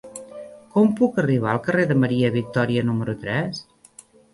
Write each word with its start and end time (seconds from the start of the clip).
Com 0.75 0.89
puc 1.01 1.21
arribar 1.25 1.53
al 1.53 1.63
carrer 1.69 1.87
de 1.95 2.01
Maria 2.07 2.35
Victòria 2.41 2.87
número 2.93 3.21
tres? 3.25 3.67